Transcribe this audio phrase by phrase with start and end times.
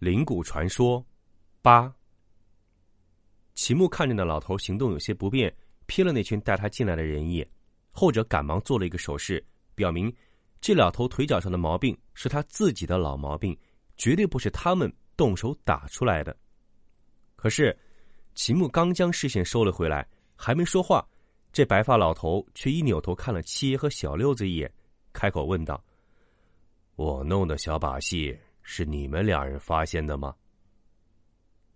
[0.00, 1.04] 灵谷传说
[1.60, 1.94] 八，
[3.54, 5.54] 齐木看着那老头行动有些不便，
[5.86, 7.46] 瞥了那群带他进来的人一眼，
[7.90, 10.10] 后者赶忙做了一个手势，表明
[10.58, 13.54] 这老头腿脚上的毛病是他自己的老毛病，
[13.98, 16.34] 绝对不是他们动手打出来的。
[17.36, 17.78] 可是，
[18.34, 21.06] 齐木刚将视线收了回来，还没说话，
[21.52, 24.72] 这白发老头却一扭头看了七爷和小六子一眼，
[25.12, 25.84] 开口问道
[26.96, 28.34] ：“我弄的小把戏。”
[28.72, 30.32] 是你们两人发现的吗？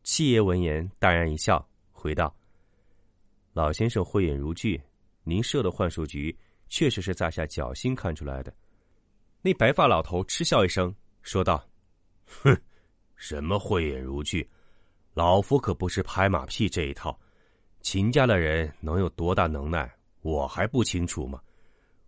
[0.05, 2.33] 七爷闻言淡然一笑，回道
[3.53, 4.81] ：“老先生慧眼如炬，
[5.25, 6.35] 您设的幻术局
[6.69, 8.55] 确实是在下侥幸看出来的。”
[9.43, 11.69] 那白发老头嗤笑一声，说道
[12.45, 12.57] ：“哼，
[13.17, 14.49] 什么慧眼如炬？
[15.15, 17.19] 老夫可不是拍马屁这一套。
[17.81, 21.43] 秦家的人能有多大能耐，我还不清楚吗？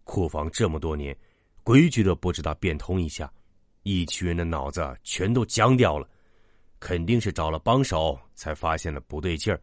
[0.04, 1.18] 库房这么多年，
[1.64, 3.28] 规矩都不知道变通一下。”
[3.88, 6.08] 一群人的脑子全都僵掉了，
[6.80, 9.62] 肯定是找了帮手才发现了不对劲儿。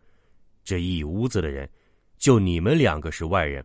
[0.64, 1.70] 这一屋子的人，
[2.18, 3.62] 就你们两个是外人，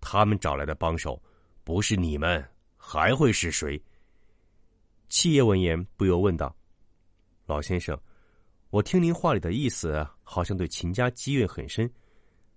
[0.00, 1.20] 他们找来的帮手
[1.64, 2.40] 不是你们，
[2.76, 3.82] 还会是谁？
[5.08, 6.54] 七爷闻言不由问道
[7.44, 7.98] ：“老先生，
[8.70, 11.90] 我听您话里的意思，好像对秦家积怨很深。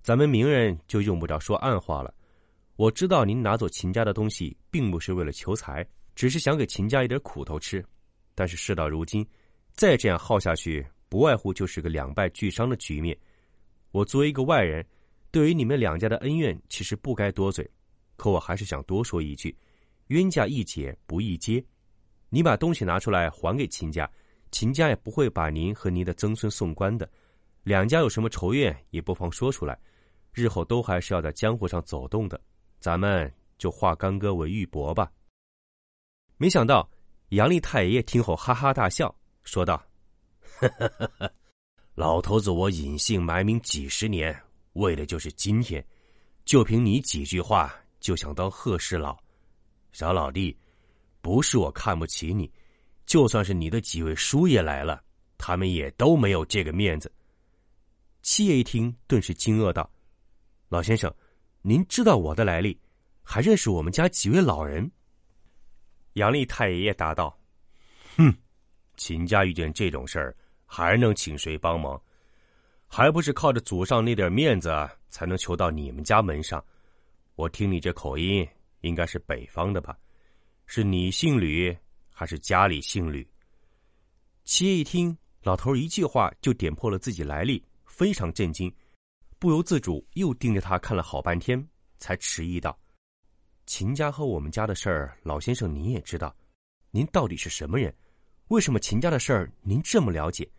[0.04, 2.14] 咱们明人就用不着说暗话了。
[2.76, 5.84] 我知道您拿走秦家的东西，并不是为了求财。”
[6.20, 7.82] 只是想给秦家一点苦头吃，
[8.36, 9.26] 但是事到如今，
[9.72, 13.18] 再这样耗下去，不外乎就是个两败俱伤的局面。
[13.92, 14.86] 我作为一个外人，
[15.32, 17.66] 对于你们两家的恩怨，其实不该多嘴，
[18.18, 19.58] 可我还是想多说一句：
[20.08, 21.64] 冤家宜解不宜结。
[22.28, 24.12] 你把东西拿出来还给秦家，
[24.52, 27.10] 秦家也不会把您和您的曾孙送官的。
[27.64, 29.80] 两家有什么仇怨，也不妨说出来，
[30.34, 32.38] 日后都还是要在江湖上走动的。
[32.78, 35.10] 咱们就化干戈为玉帛吧。
[36.42, 36.90] 没想到，
[37.32, 39.14] 杨丽太爷爷听后哈哈大笑，
[39.44, 39.86] 说道
[41.96, 44.34] ：“老头子，我隐姓埋名几十年，
[44.72, 45.86] 为的就是今天。
[46.46, 49.18] 就凭你几句话，就想当贺氏佬？
[49.92, 50.58] 小老弟，
[51.20, 52.50] 不是我看不起你，
[53.06, 55.04] 就算是你的几位叔爷来了，
[55.38, 57.12] 他们也都没有这个面子。”
[58.24, 59.92] 七爷一听，顿时惊愕道
[60.70, 61.14] ：“老先生，
[61.62, 62.80] 您知道我的来历，
[63.24, 64.90] 还认识我们家几位老人？”
[66.20, 67.34] 杨丽太爷爷答道
[68.18, 68.36] ：“哼，
[68.98, 70.36] 秦家遇见这种事儿，
[70.66, 72.00] 还能请谁帮忙？
[72.90, 74.70] 还不是靠着祖上那点面子，
[75.10, 76.62] 才能求到你们家门上。
[77.36, 78.46] 我听你这口音，
[78.82, 79.98] 应该是北方的吧？
[80.66, 81.76] 是你姓吕，
[82.12, 83.26] 还是家里姓吕？”
[84.44, 88.70] 七爷一听老头一句话就点破了自己来历，非常震惊，
[89.40, 91.66] 不由自主又盯着他看了好半天，
[91.98, 92.78] 才迟疑道。
[93.70, 96.36] 秦家和我们家的事儿，老先生您也知道，
[96.90, 97.96] 您到底是什么人？
[98.48, 100.50] 为什么秦家的事儿您这么了解？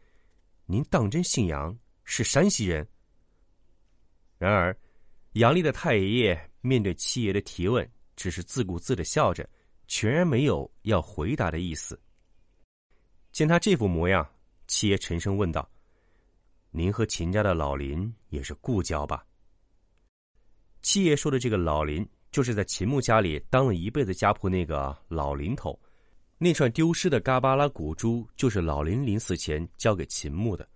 [0.65, 2.87] 您当真姓杨，是山西人？
[4.39, 4.75] 然而，
[5.33, 9.45] 杨丽的太爷爷面对七爷的提问，只是自顾自的笑着，
[9.89, 12.01] 全然没有要回答的意思。
[13.33, 14.25] 见他这副模样，
[14.69, 15.69] 七爷沉声问道
[16.71, 19.27] ：“您和秦家的老林也是故交吧？”
[20.81, 22.09] 七爷说的这个老林。
[22.31, 25.79] 就是在秦牧家里当了一辈子家仆那个老林头，
[26.39, 30.69] 那串丢失的嘎巴拉古珠就是老林临死前交给秦牧的。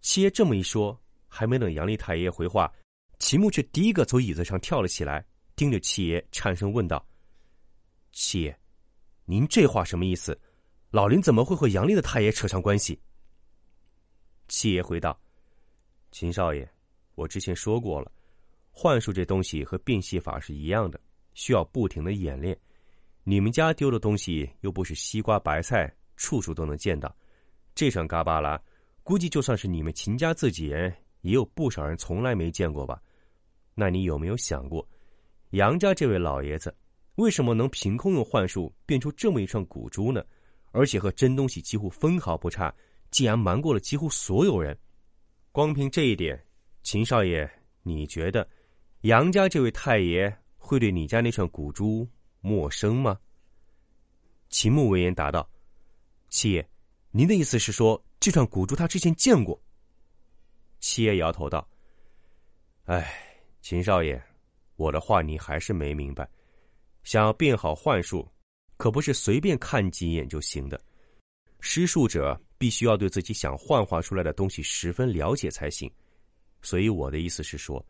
[0.00, 0.98] 七爷这么一说，
[1.28, 2.72] 还没等杨丽太爷回话，
[3.18, 5.24] 秦牧却第一个从椅子上跳了起来，
[5.54, 7.06] 盯着七爷颤声问道
[8.12, 8.58] ：“七爷，
[9.26, 10.38] 您这话什么意思？
[10.90, 12.98] 老林怎么会和杨丽的太爷扯上关系？”
[14.48, 15.20] 七爷回道
[16.10, 16.66] ：“秦少爷，
[17.14, 18.10] 我之前说过了。”
[18.82, 20.98] 幻术这东西和变戏法是一样的，
[21.34, 22.58] 需要不停的演练。
[23.24, 27.14] 你们家丢的东西又不是西瓜白菜，处处都能见到。
[27.74, 28.58] 这串嘎巴拉，
[29.02, 30.90] 估计就算是你们秦家自己人，
[31.20, 32.98] 也有不少人从来没见过吧？
[33.74, 34.88] 那你有没有想过，
[35.50, 36.74] 杨家这位老爷子
[37.16, 40.24] 为什么能凭空用幻术变出这么一串古珠呢？
[40.70, 42.74] 而且和真东西几乎分毫不差，
[43.10, 44.74] 竟然瞒过了几乎所有人。
[45.52, 46.42] 光凭这一点，
[46.82, 47.46] 秦少爷，
[47.82, 48.48] 你觉得？
[49.02, 52.06] 杨家这位太爷会对你家那串古珠
[52.42, 53.18] 陌生吗？
[54.50, 55.50] 秦牧闻言答道
[56.28, 56.68] ：“七爷，
[57.10, 59.58] 您的意思是说，这串古珠他之前见过？”
[60.80, 61.66] 七爷摇头道
[62.84, 63.10] ：“哎，
[63.62, 64.22] 秦少爷，
[64.76, 66.28] 我的话你还是没明白。
[67.02, 68.30] 想要变好幻术，
[68.76, 70.78] 可不是随便看几眼就行的。
[71.60, 75.90] 施术者必须要对自己想幻化出来的东西十分了解才行。
[76.60, 77.82] 所以我的意思是说，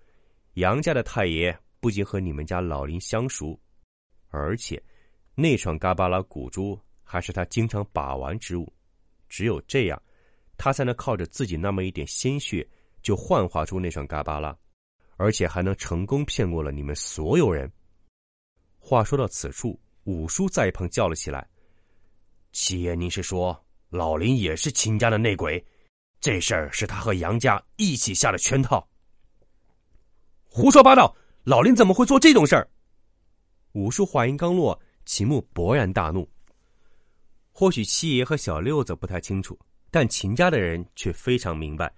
[0.54, 3.58] 杨家的太爷不仅和你们家老林相熟，
[4.28, 4.82] 而且……”
[5.36, 8.70] 那串嘎巴拉古珠还是他经常把玩之物，
[9.26, 10.02] 只有这样，
[10.58, 12.68] 他才能靠着自己那么一点鲜血
[13.00, 14.54] 就幻化出那串嘎巴拉，
[15.16, 17.70] 而且还能成功骗过了你们所有人。
[18.78, 21.48] 话说到此处，五叔在一旁叫了起来
[22.52, 25.64] ：“七爷，您是说老林也是秦家的内鬼？
[26.20, 28.86] 这事儿是他和杨家一起下的圈套？”
[30.52, 31.14] 胡说八道！
[31.44, 32.68] 老林怎么会做这种事儿？
[33.70, 34.78] 五叔话音刚落。
[35.06, 36.28] 秦牧勃然大怒。
[37.52, 39.56] 或许七爷和小六子不太清楚，
[39.92, 41.92] 但秦家的人却非常明白。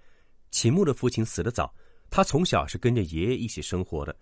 [0.51, 1.73] 秦牧的父亲死得早，
[2.11, 4.15] 他从小是跟着爷爷一起生活的。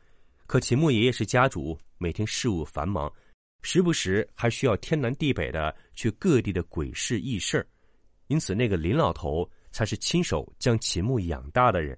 [0.47, 3.11] 可秦牧爷爷是家主，每天事务繁忙，
[3.61, 7.67] 时不时还需要天南地北的去各地的鬼市议事
[8.27, 11.97] 因此，那个林老头才是亲手将秦牧养大的人。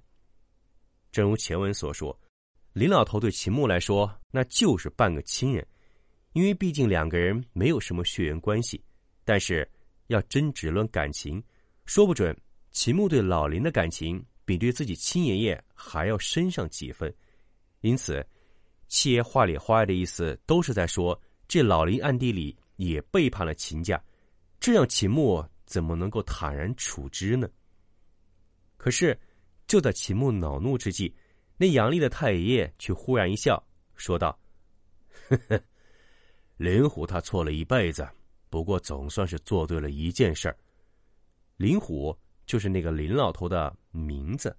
[1.12, 2.20] 正如前文所说，
[2.74, 5.66] 林老头对秦牧来说，那就是半个亲人。
[6.34, 8.84] 因为毕竟两个人没有什么血缘关系，
[9.24, 9.70] 但是
[10.08, 11.42] 要真只论感情，
[11.86, 12.36] 说不准
[12.72, 17.14] 秦牧对老林的感情比对自己亲爷爷还要深上几分。
[17.82, 18.26] 因此，
[18.88, 24.04] 七爷话里话外的意思都是在说，这老林暗地里也背叛了秦家，
[24.60, 27.48] 这样秦牧怎么能够坦然处之呢？
[28.78, 29.16] 可是，
[29.68, 31.14] 就在秦牧恼怒之际，
[31.58, 33.64] 那杨丽的太爷爷却忽然一笑，
[33.96, 34.38] 说道
[35.30, 35.62] ：“呵呵。”
[36.58, 38.08] 林虎他错了一辈子，
[38.50, 40.58] 不过总算是做对了一件事儿。
[41.58, 44.56] 林虎就是那个林老头的名字。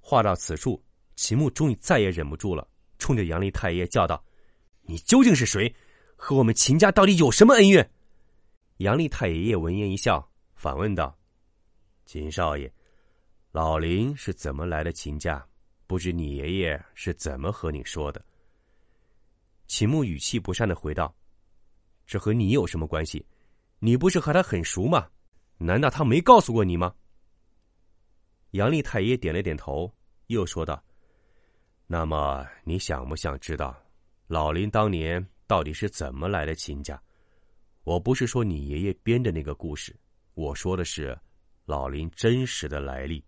[0.00, 0.82] 话到此处，
[1.16, 2.66] 秦牧终于再也忍不住了，
[2.98, 4.24] 冲着杨丽太爷叫道
[4.82, 5.74] ：“你究竟是谁？
[6.16, 7.90] 和我们秦家到底有什么恩怨？”
[8.78, 11.18] 杨丽太爷爷闻言一笑，反问道
[12.06, 12.72] ：“秦少爷，
[13.56, 15.42] 老林是怎么来的秦家？
[15.86, 18.22] 不知你爷爷是怎么和你说的？”
[19.66, 21.16] 秦牧语气不善的回道
[22.06, 23.24] ：“这和你有什么关系？
[23.78, 25.08] 你不是和他很熟吗？
[25.56, 26.94] 难道他没告诉过你吗？”
[28.52, 29.90] 杨丽太爷点了点头，
[30.26, 30.84] 又说道
[31.88, 33.74] ：“那么你想不想知道，
[34.26, 37.02] 老林当年到底是怎么来的秦家？
[37.84, 39.98] 我不是说你爷爷编的那个故事，
[40.34, 41.18] 我说的是
[41.64, 43.24] 老林真实的来历。”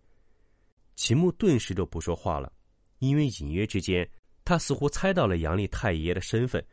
[0.99, 2.53] 秦牧顿时就不说话了，
[2.99, 4.06] 因为隐约之间。
[4.45, 6.65] 他似乎猜到了杨丽太爷的身份，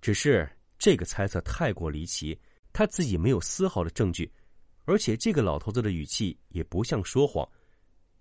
[0.00, 2.36] 只是这个猜测太过离奇，
[2.72, 4.28] 他自己没有丝毫的证据，
[4.84, 7.48] 而且这个老头子的语气也不像说谎。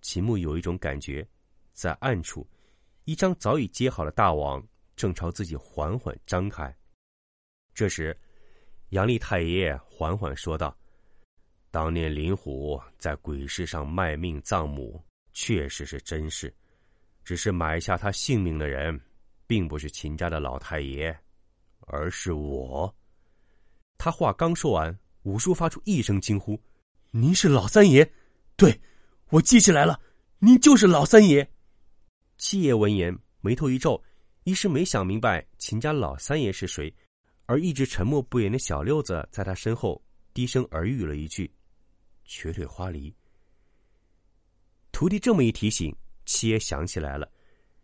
[0.01, 1.27] 秦牧有一种感觉，
[1.73, 2.47] 在暗处，
[3.05, 4.63] 一张早已接好的大网
[4.95, 6.71] 正朝自己缓缓张开。
[7.73, 8.15] 这时，
[8.89, 10.77] 杨丽太爷缓缓说道
[11.71, 15.01] ：“当年林虎在鬼市上卖命葬母，
[15.39, 16.51] 确实是真事。”
[17.23, 18.99] 只是买下他性命的人，
[19.45, 21.15] 并不是秦家的老太爷，
[21.81, 22.91] 而是我。
[23.97, 26.57] 他话刚说完，五叔发出一声惊呼
[27.11, 28.09] ：“您是老三爷
[28.55, 28.79] ？”“对，
[29.29, 29.99] 我记起来了，
[30.39, 31.45] 您就是老三爷。”
[32.39, 34.01] 七爷闻言眉头一皱，
[34.45, 36.91] 一时没想明白秦家老三爷是谁，
[37.45, 40.01] 而一直沉默不言的小六子在他身后
[40.33, 41.53] 低声耳语了一句
[42.23, 43.13] ：“瘸腿花梨。”
[44.97, 45.95] 徒弟这么一提醒。
[46.25, 47.31] 七爷想起来了，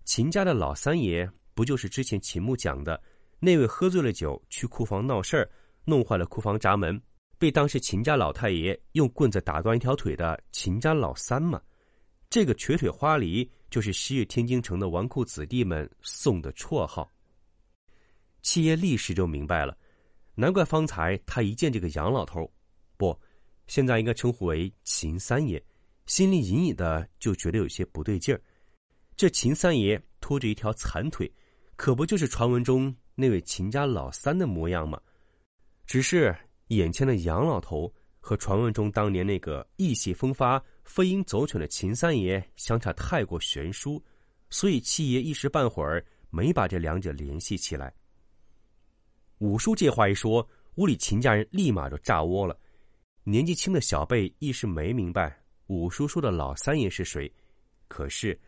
[0.03, 2.99] 秦家的老三爷不就是之前秦牧讲的
[3.39, 5.47] 那位喝醉了酒去库房闹事儿，
[5.85, 6.99] 弄坏了库房闸门，
[7.37, 11.61] 被当时秦家老太爷用棍子打断一条腿的秦家老三吗？
[12.31, 17.07] 这个瘸腿花梨就是西域天津城的纨绔子弟们送的绰号。
[18.41, 19.77] 七爷立时就明白了，
[20.33, 22.51] 难怪方才他一见这个杨老头，
[22.97, 23.15] 不，
[23.67, 25.63] 现在应该称呼为秦三爷。
[26.05, 28.41] 心里隐隐的就觉得有些不对劲儿，
[29.15, 31.31] 这秦三爷拖着一条残腿，
[31.75, 34.99] 可不就是传闻中那位秦家老三的模样吗？
[35.85, 36.35] 只是
[36.67, 44.03] 眼前的杨老头和传闻中当年那个意气风发、飞鹰走犬的秦三爷相差太过悬殊，
[44.49, 47.93] 所以七爷一时半会儿没把这两者联系起来。
[49.39, 52.57] 五叔这话一说，屋里秦家人立马就炸窝了，
[53.23, 55.42] 年纪轻的小辈一时没明白。
[55.73, 57.31] 五叔叔的老三爷是谁？
[57.87, 58.39] 可是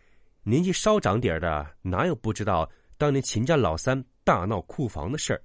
[0.44, 5.41] 年纪稍长点的哪有不知道当年秦家老三大闹库房的事儿？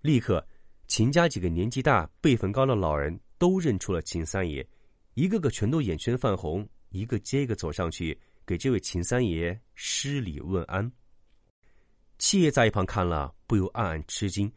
[0.00, 0.46] 立刻，
[0.86, 4.66] 秦家几个年纪大、辈分高的老人都认出了秦三爷，
[5.14, 10.90] 一个个全都眼圈泛红，一个接一个走上去给这位秦三爷施礼问安。
[12.18, 14.50] 七爷在一旁看了，不由暗暗吃惊。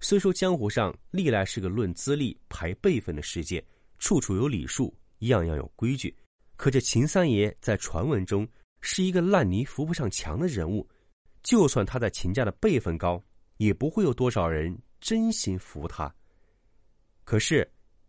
[0.00, 3.64] 虽说江湖上历来是个论资历、排辈分的世界，
[3.98, 4.92] 处处有礼数，
[5.28, 6.14] 样样有规矩，
[6.56, 8.46] 可这秦三爷在传闻中
[8.80, 10.88] 是一个烂泥扶不上墙的人物。
[11.42, 13.22] 就算他在秦家的辈分高，
[13.56, 14.76] 也不会有多少人。
[15.00, 16.14] 真心服他。
[17.24, 17.68] 可是，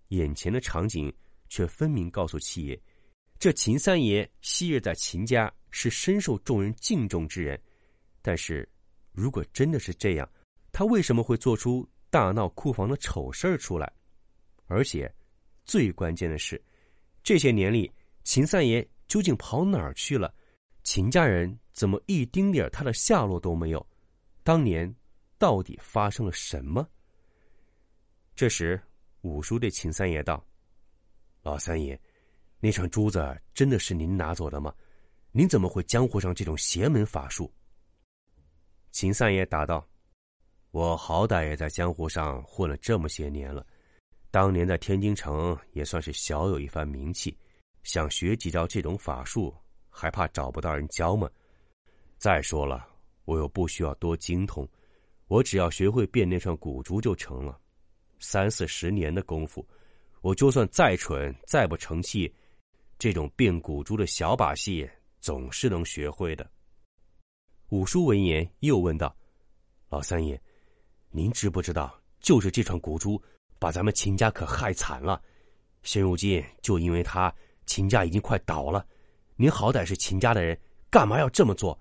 [0.09, 1.11] 眼前的场景
[1.49, 2.79] 却分明告诉七爷，
[3.39, 7.59] 这秦三爷昔日在秦家是深受众人敬重之人。
[8.21, 8.69] 但是，
[9.11, 10.31] 如果真的是这样，
[10.71, 13.91] 他为什么会做出大闹库房的丑事儿出来？
[14.67, 15.11] 而且，
[15.65, 16.63] 最关键的是，
[17.23, 17.91] 这些年里，
[18.23, 20.33] 秦三爷究竟跑哪儿去了？
[20.83, 23.85] 秦家人怎么一丁点他的下落都没有？
[24.43, 24.93] 当年。
[25.39, 26.87] 到底发生了什么？
[28.33, 28.81] 这时，
[29.23, 30.41] 五叔对秦三爷道
[31.43, 31.99] ：“老三爷，
[32.61, 33.19] 那串珠子
[33.53, 34.73] 真的是您拿走的吗？
[35.33, 37.53] 您怎么会江湖上这种邪门法术？”
[38.93, 39.85] 秦三爷答道
[40.71, 43.67] ：“我好歹也在江湖上混了这么些年了，
[44.33, 47.37] 当年在天津城也算是小有一番名气，
[47.83, 49.55] 想学几招这种法术，
[49.91, 51.29] 还怕找不到人教吗？
[52.17, 52.83] 再说了，
[53.25, 54.67] 我又不需要多精通。”
[55.29, 57.59] 我只要学会变那串古珠就成了，
[58.19, 59.63] 三四十年的功夫，
[60.21, 62.33] 我就算再蠢再不成器，
[62.97, 66.49] 这种变古珠的小把戏总是能学会的。
[67.69, 69.15] 五叔闻言又问道
[69.89, 70.41] ：“老三爷，
[71.11, 73.21] 您知不知道，就是这串古珠
[73.63, 75.23] 把咱们秦家可害惨了？
[75.83, 77.33] 现如今就因为他，
[77.65, 78.85] 秦家已经快倒了。
[79.37, 80.59] 您好歹是秦家的人，
[80.91, 81.79] 干嘛要这么做？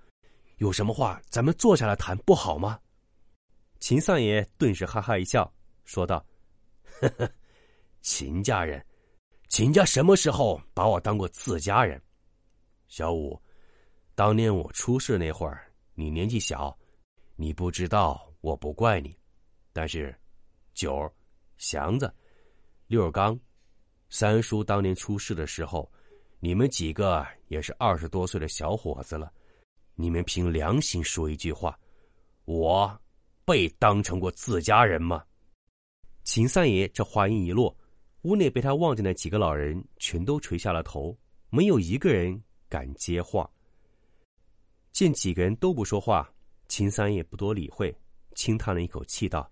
[0.58, 2.78] 有什么话咱们坐下来谈不好吗？”
[3.82, 5.52] 秦三爷顿时哈哈一笑，
[5.84, 6.24] 说道
[7.00, 7.28] ：“呵呵，
[8.00, 8.80] 秦家人，
[9.48, 12.00] 秦家什么时候把我当过自家人？
[12.86, 13.36] 小五，
[14.14, 16.78] 当年我出事那会儿，你年纪小，
[17.34, 19.12] 你不知道，我不怪你。
[19.72, 20.16] 但是，
[20.74, 21.12] 九儿、
[21.62, 22.12] 祥子、
[22.88, 23.38] 六儿刚、
[24.10, 25.88] 三叔当年出事的时候，
[26.40, 29.32] 你们几个也是二十多岁的小伙子了，
[29.94, 31.78] 你们凭良心说一句话，
[32.46, 32.92] 我。”
[33.44, 35.24] 被当成过自家人吗？
[36.22, 37.76] 秦三爷这话音一落，
[38.22, 41.18] 屋内被他望见的几个老人全都垂下了头，
[41.50, 43.50] 没有一个人敢接话。
[44.92, 46.32] 见几个人都不说话，
[46.68, 47.92] 秦三爷不多理会，
[48.36, 49.50] 轻叹了一口气道：“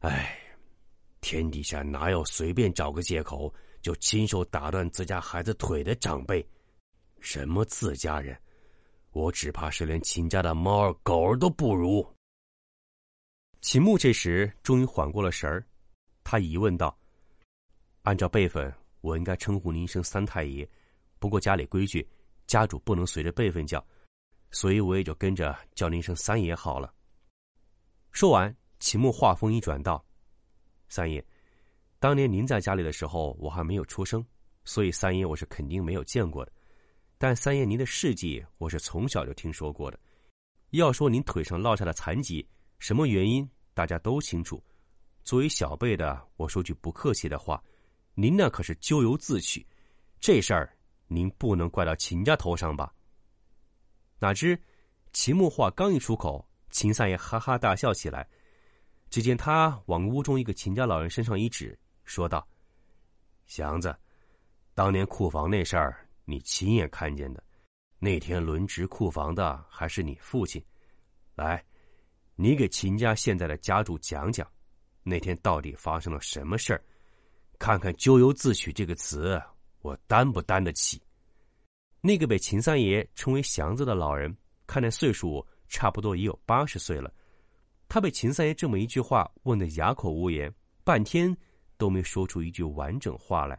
[0.00, 0.40] 哎，
[1.24, 3.50] 天底下哪有随便找个借口
[3.80, 6.46] 就亲手打断自家孩子腿的长辈？
[7.18, 8.38] 什么自家人？
[9.12, 12.06] 我只怕是连秦家的猫儿狗儿都不如。”
[13.62, 15.66] 秦牧这时终于缓过了神儿，
[16.22, 16.94] 他疑问道
[18.04, 20.68] ：“按照辈分，我应该称呼您一声三太爷，
[21.18, 22.06] 不过家里规矩，
[22.46, 23.82] 家主不能随着辈分叫，
[24.50, 26.92] 所以我也就跟着叫您一声三爷好了。”
[28.12, 30.04] 说完，秦牧话锋一转道
[30.94, 31.20] ：“三爷，
[31.98, 34.24] 当年您在家里的时候，我还没有出生，
[34.64, 36.52] 所以三爷我是肯定没有见过的。
[37.18, 39.98] 但三爷您的事迹，我是从小就听说过的。
[40.70, 42.48] 要说您腿上落下的残疾，
[42.78, 44.62] 什么原因？”大家都清楚，
[45.24, 47.60] 作为小辈的，我说句不客气的话，
[48.14, 49.66] 您那可是咎由自取，
[50.20, 50.72] 这事儿
[51.08, 52.94] 您不能怪到秦家头上吧？
[54.20, 54.56] 哪知
[55.12, 58.24] 秦牧话刚一出口，秦三爷哈哈大笑起来。
[59.14, 62.44] 只见他往屋中一个秦家老人身上一指，说道
[63.46, 63.96] ：“祥子，
[64.74, 67.40] 当年库房那事儿你亲眼看见的，
[68.00, 70.60] 那天轮值库房的还是你父亲，
[71.36, 71.64] 来。”
[72.34, 74.44] 你给秦家现在的家主讲讲，
[75.04, 76.82] 那天到底发生了什么事儿？
[77.56, 79.40] 看看“咎由自取”这个词，
[79.82, 81.00] 我担不担得起？
[82.00, 87.14] 那个被秦三爷称为祥子的老人，看那岁数，差不多也有八十岁了。
[87.94, 91.32] 他被秦三爷这么一句话问得哑口无言，半天
[91.76, 93.56] 都没说出一句完整话来。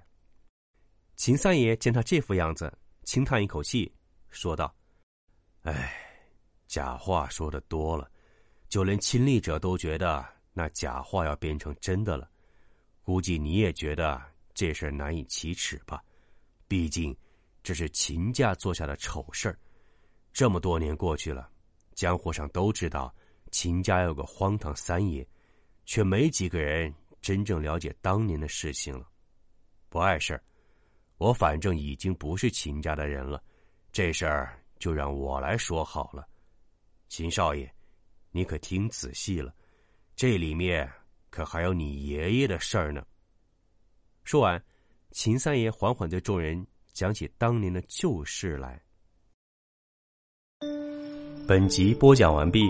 [1.16, 2.70] 秦三爷见他这副样子，
[3.06, 3.90] 轻叹一口气，
[4.28, 4.76] 说道
[5.64, 5.90] ：“哎，
[6.68, 8.12] 假话说的多了。”
[8.68, 12.30] 就连亲历者都觉得那假话要变成真的了，
[13.04, 14.22] 估计你也觉得
[14.54, 16.04] 这事难以启齿吧？
[16.68, 17.16] 毕竟
[17.64, 19.58] 这是秦家做下的丑事儿。
[20.34, 21.50] 这么多年过去了，
[21.94, 23.16] 江湖上都知道
[23.56, 25.26] 秦家有个荒唐三爷，
[25.86, 29.08] 却没几个人真正了解当年的事情了。
[29.88, 30.44] 不碍事儿，
[31.20, 33.42] 我反正已经不是秦家的人了，
[33.94, 36.28] 这事儿就让我来说好了，
[37.08, 37.74] 秦少爷。
[38.32, 39.56] 你可听仔细了，
[40.18, 40.92] 这里面
[41.30, 43.06] 可还有你爷爷的事儿呢。
[44.26, 44.62] 说完，
[45.12, 48.84] 秦三爷缓缓对众人讲起当年的旧事来。
[51.48, 52.70] 本集播讲完毕，